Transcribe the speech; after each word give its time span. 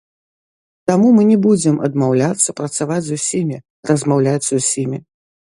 Таму 0.91 1.11
мы 1.17 1.25
не 1.31 1.35
будзем 1.43 1.77
адмаўляцца 1.89 2.57
працаваць 2.63 2.99
з 3.09 3.21
усімі, 3.21 3.63
размаўляць 3.91 4.43
з 4.49 4.63
усімі. 4.63 4.97